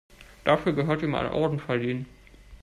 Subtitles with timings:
[0.45, 2.07] Dafür gehört ihm ein Orden verliehen.